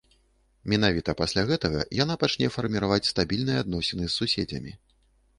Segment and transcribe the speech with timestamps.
[0.71, 4.73] Менавіта пасля гэтага яна пачне фарміраваць стабільныя адносіны з суседзямі.